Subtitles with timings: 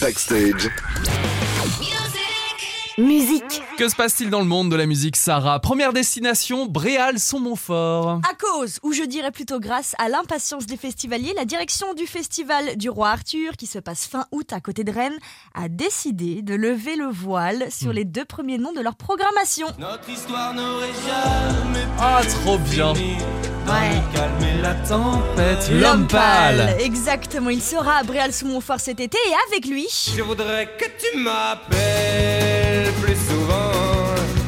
[0.00, 0.70] Backstage.
[2.98, 3.62] Musique.
[3.78, 5.58] Que se passe-t-il dans le monde de la musique, Sarah?
[5.60, 8.20] Première destination, Bréal, son Montfort.
[8.30, 12.76] À cause, ou je dirais plutôt grâce à l'impatience des festivaliers, la direction du festival
[12.76, 15.18] du Roi Arthur, qui se passe fin août à côté de Rennes,
[15.54, 19.66] a décidé de lever le voile sur les deux premiers noms de leur programmation.
[19.78, 22.92] Notre histoire n'aurait jamais pu Ah, trop bien.
[23.66, 24.00] Ouais.
[24.14, 25.70] calmer la tempête.
[25.72, 26.76] L'homme pâle.
[26.80, 29.86] Exactement, il sera à Bréal-sous-Montfort cet été et avec lui,
[30.16, 33.70] Je voudrais que tu m'appelles plus souvent.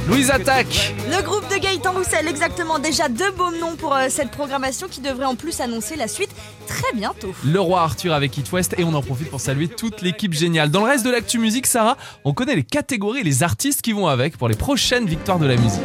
[0.08, 0.94] Louise Attaque.
[1.10, 2.26] le groupe de Gaëtan Roussel.
[2.28, 6.08] Exactement, déjà deux beaux noms pour euh, cette programmation qui devrait en plus annoncer la
[6.08, 6.30] suite
[6.66, 7.32] très bientôt.
[7.44, 10.70] Le roi Arthur avec It West et on en profite pour saluer toute l'équipe géniale.
[10.70, 13.92] Dans le reste de l'actu musique, Sarah, on connaît les catégories et les artistes qui
[13.92, 15.80] vont avec pour les prochaines victoires de la musique.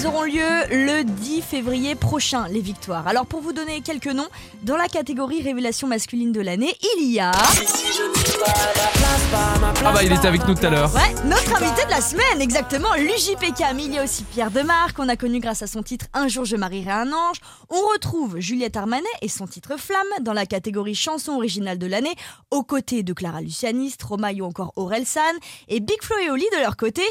[0.00, 3.06] Elles auront lieu le 10 février prochain, les victoires.
[3.06, 4.28] Alors pour vous donner quelques noms,
[4.62, 7.32] dans la catégorie révélation masculine de l'année, il y a...
[9.84, 10.94] Ah bah il était avec nous tout à l'heure.
[10.94, 13.74] Ouais, notre invité de la semaine, exactement, l'UJPK.
[13.74, 16.28] Mais il y a aussi Pierre Demarque, qu'on a connu grâce à son titre Un
[16.28, 17.36] jour je marierai un ange.
[17.68, 22.14] On retrouve Juliette Armanet et son titre Flamme dans la catégorie chanson originale de l'année,
[22.50, 25.36] aux côtés de Clara Luciani, Stromae ou encore Aurel San.
[25.68, 27.02] Et Big Flo et Oli de leur côté.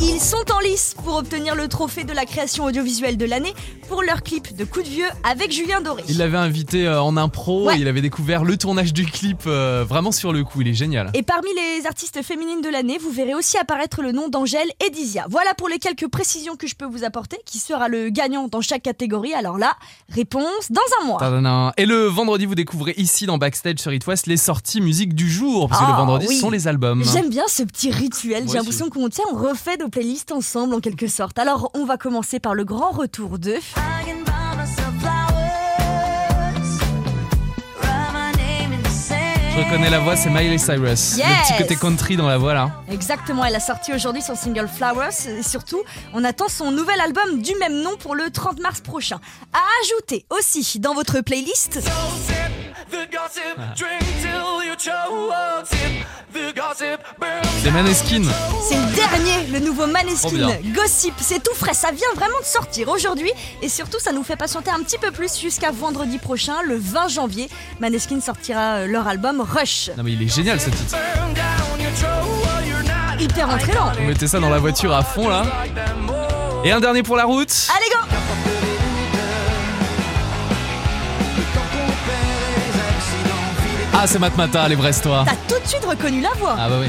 [0.00, 3.52] Ils sont en lice pour obtenir le trophée de la création audiovisuelle de l'année
[3.88, 6.04] pour leur clip de Coup de Vieux avec Julien Doré.
[6.08, 7.76] Il l'avait invité euh, en impro Ouais.
[7.76, 10.60] et il avait découvert le tournage du clip euh, vraiment sur le coup.
[10.60, 11.10] Il est génial.
[11.14, 14.90] Et parmi les artistes féminines de l'année, vous verrez aussi apparaître le nom d'Angèle et
[14.90, 15.26] d'Isia.
[15.30, 17.38] Voilà pour les quelques précisions que je peux vous apporter.
[17.44, 19.34] Qui sera le gagnant dans chaque catégorie?
[19.34, 19.72] Alors là,
[20.10, 21.18] réponse dans un mois.
[21.18, 21.72] Tadana.
[21.76, 25.28] Et le vendredi, vous découvrez ici dans Backstage sur It West les sorties musique du
[25.28, 25.68] jour.
[25.68, 26.34] Parce que Ah, le vendredi, oui.
[26.36, 27.02] ce sont les albums.
[27.04, 28.44] J'aime bien ce petit rituel.
[28.46, 31.38] J'ai l'impression qu'on tient, on refait nos playlists ensemble en quelque sorte.
[31.38, 33.54] Alors, on va commencer par le grand retour de.
[39.50, 41.16] Je reconnais la voix, c'est Miley Cyrus.
[41.16, 41.26] Yes.
[41.26, 42.70] Le petit côté country dans la voix là.
[42.92, 47.40] Exactement, elle a sorti aujourd'hui son single Flowers et surtout, on attend son nouvel album
[47.40, 49.18] du même nom pour le 30 mars prochain.
[49.52, 51.80] À ajouter aussi dans votre playlist.
[57.68, 58.22] C'est Maneskin.
[58.66, 60.56] C'est le dernier, le nouveau Maneskin.
[60.74, 61.12] Gossip.
[61.20, 63.30] C'est tout frais, ça vient vraiment de sortir aujourd'hui
[63.60, 67.08] et surtout ça nous fait patienter un petit peu plus jusqu'à vendredi prochain, le 20
[67.08, 67.50] janvier.
[67.78, 69.90] Maneskin sortira euh, leur album Rush.
[69.98, 70.96] Non mais il est génial ce titre.
[73.20, 73.92] Hyper entraînant.
[73.98, 75.42] Vous mettez ça dans la voiture à fond là.
[76.64, 77.68] Et un dernier pour la route.
[77.76, 77.98] Allez go
[83.92, 85.26] Ah c'est Matmata, les Brestois.
[85.26, 86.56] T'as tout de suite reconnu la voix.
[86.58, 86.88] Ah bah oui.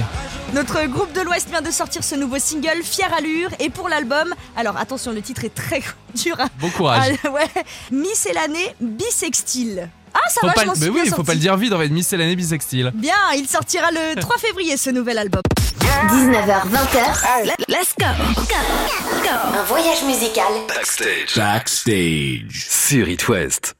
[0.54, 4.34] Notre groupe de l'Ouest vient de sortir ce nouveau single Fière Allure et pour l'album,
[4.58, 5.82] alors attention le titre est très
[6.16, 6.40] dur.
[6.40, 7.14] à- Bon courage.
[7.24, 7.46] Ah, ouais,
[7.92, 9.90] Miscellanée bisextile.
[10.14, 11.56] Ah ça Faut va, pas je m'en mais bien oui, il faut pas le dire
[11.56, 12.92] vite, on va être miscellanée bisextile.
[12.96, 15.42] Bien, il sortira le 3 février ce nouvel album.
[16.08, 18.06] 19h, 20h, let's go.
[18.36, 19.30] go.
[19.60, 21.36] Un voyage musical Backstage.
[21.36, 22.68] Backstage.
[22.70, 23.76] Sur It West.